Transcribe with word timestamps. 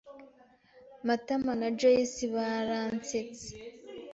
Matama 1.07 1.51
na 1.59 1.67
Joyci 1.77 2.25
baransetse. 2.33 3.47